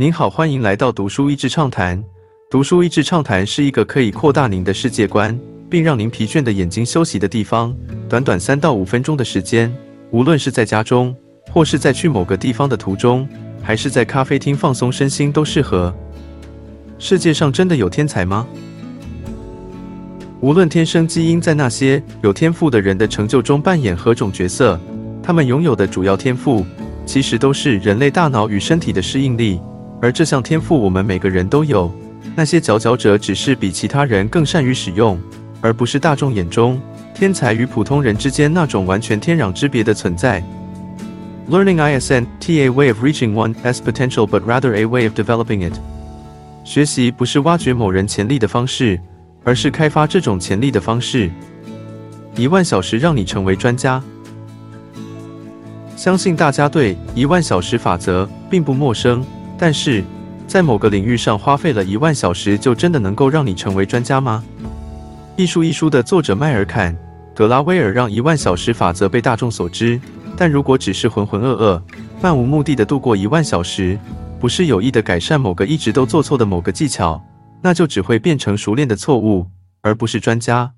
[0.00, 2.02] 您好，欢迎来到读书益智畅谈。
[2.50, 5.38] 读书益智畅谈是一个可以扩大您的世界观，
[5.68, 7.76] 并让您疲倦的眼睛休息的地方。
[8.08, 9.70] 短短三到五分钟的时间，
[10.10, 11.14] 无论是在家中，
[11.52, 13.28] 或是在去某个地方的途中，
[13.62, 15.94] 还是在咖啡厅放松身心，都适合。
[16.98, 18.46] 世界上真的有天才吗？
[20.40, 24.80] 无论天生基因在那些有天赋的人的成就中扮演何种角色，
[25.22, 26.64] 他们拥有的主要天赋，
[27.04, 29.60] 其实都是人类大脑与身体的适应力。
[30.00, 31.90] 而这项天赋，我们每个人都有。
[32.34, 35.18] 那些佼佼者只是比其他人更善于使用，
[35.60, 36.80] 而不是大众眼中
[37.12, 40.42] 天才与普通人之间那种完全天壤之别的存在。
[41.50, 45.74] Learning isn't a way of reaching one's potential, but rather a way of developing it.
[46.64, 49.00] 学习不是挖掘某人潜力的方式，
[49.42, 51.30] 而是开发这种潜力的方式。
[52.36, 54.00] 一万小时让你成为专家。
[55.96, 59.24] 相信大家对一万小时法则并不陌生，
[59.60, 60.02] 但是。
[60.50, 64.42] 在某个领域上花费了一万小时，就真的能够让你成为专家吗？
[65.36, 66.92] 艺术一书的作者迈尔坎·
[67.36, 70.00] 格拉威尔让一万小时法则被大众所知，
[70.36, 71.80] 但如果只是浑浑噩噩、
[72.20, 73.96] 漫无目的的度过一万小时，
[74.40, 77.24] 不是有意的改善某个一直都做错的某个技巧，
[77.62, 79.46] 那就只会变成熟练的错误，
[79.82, 80.72] 而不是专家。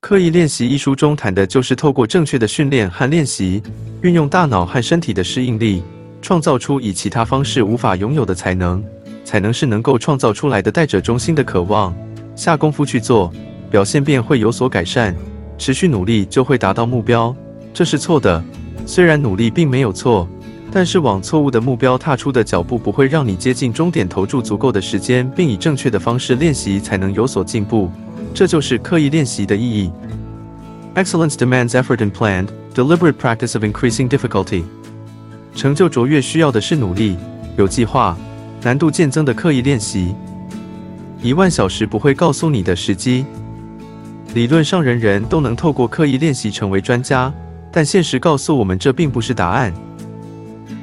[0.00, 3.62] 刻意练习一书中谈的就是透过正确的训练和练习，
[4.00, 5.84] 运用大脑和身体的适应力。
[6.22, 8.82] 创造出以其他方式无法拥有的才能，
[9.24, 11.92] 才能是能够创造出来的带着中心的渴望，
[12.36, 13.30] 下功夫去做，
[13.68, 15.14] 表现便会有所改善，
[15.58, 17.34] 持续努力就会达到目标。
[17.74, 18.42] 这是错的，
[18.86, 20.28] 虽然努力并没有错，
[20.70, 24.08] 但是往错误的目标踏出的脚步不会让你接近终点。
[24.08, 27.90] 投注足够的时间，并以正确的方式练习，才能有所进步。
[28.32, 29.90] 这就是刻意练习的意义。
[30.94, 34.62] Excellence demands effort and planned, deliberate practice of increasing difficulty.
[35.54, 37.16] 成就卓越需要的是努力、
[37.56, 38.16] 有计划、
[38.62, 40.14] 难度渐增的刻意练习。
[41.22, 43.24] 一万小时不会告诉你的时机。
[44.34, 47.32] 理论上人人都能透过刻意练习成为专家，
[47.70, 49.72] 但现实告诉我们这并不是答案。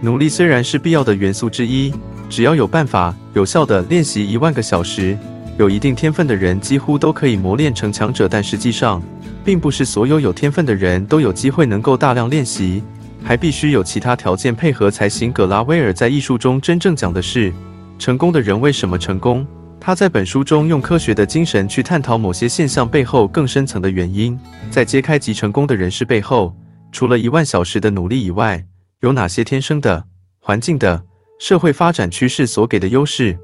[0.00, 1.92] 努力虽然是必要的元素之一，
[2.30, 5.18] 只要有办法有效的练习一万个小时，
[5.58, 8.28] 有一定天分的人几乎都可以磨练成强者。
[8.28, 9.02] 但实际上，
[9.44, 12.82] 并不是所有有天分的人都有机会能够大量练习。
[13.24, 15.32] 还必须有其他条件配合才行。
[15.32, 17.52] 葛拉威尔在艺术中真正讲的是
[17.98, 19.46] 成功的人为什么成功。
[19.80, 24.38] 他在本书中用科学的精神去探讨某些现象背后更深层的原因，
[24.70, 26.54] 在揭开极成功的人士背后，
[26.92, 28.64] 除了一万小时的努力以外，
[29.00, 30.04] 有哪些天生的、
[30.38, 31.02] 环境的、
[31.40, 33.36] 社会发展趋势所给的优势？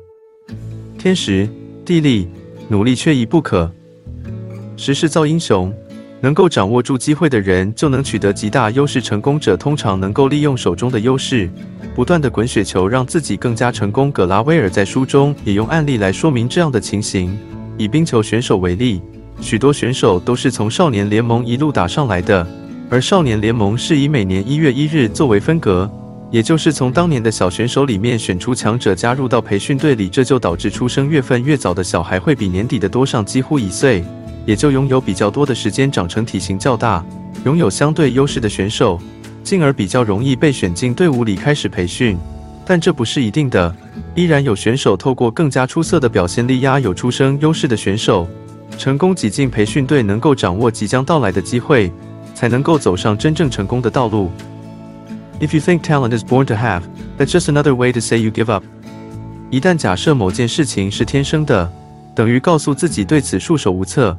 [0.96, 1.48] 天时、
[1.84, 2.28] 地利、
[2.68, 3.68] 努力缺一不可。
[4.76, 5.74] 时势造英雄。
[6.20, 9.00] 能够掌握住机会的人，就能取得极大优势。
[9.00, 11.48] 成功者通常能够利用手中的优势，
[11.94, 14.10] 不断的滚雪球，让自己更加成功。
[14.10, 17.38] 葛拉威尔在书中也用案例来说明这样的情形。
[17.76, 19.00] 以冰球选手为例，
[19.40, 22.44] 许多选手都是从少年联盟一路打上来的，
[22.90, 25.88] 而少年联盟是以每年一月一日作为分隔，
[26.32, 34.02] 也就是从当年的小选手里面选出强者加入到培训队里，这就导致出生月份越早的小孩会比年底的多上几乎一岁。
[34.48, 37.04] 也就拥有比较多的时间长成体型较大、
[37.44, 38.98] 拥有相对优势的选手，
[39.44, 42.16] 进而比较容易被选进队伍里开始培训。
[42.64, 43.76] 但这不是一定的，
[44.14, 48.26] 依然有选手透过更加出色的表现力压有出生优势的选手，
[48.78, 51.92] 成功挤进培训队，能够掌握即将到来的机会，
[52.34, 54.30] 才能够走上真正成功的道路。
[55.40, 56.80] If you think talent is born to have,
[57.18, 58.64] that's just another way to say you give up。
[59.50, 61.70] 一旦假设某件事情是天生的，
[62.14, 64.18] 等于告诉自己对此束手无策。